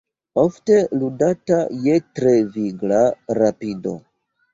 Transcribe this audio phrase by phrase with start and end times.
[0.43, 3.03] Ofte ludata je tre vigla
[3.39, 3.95] rapido.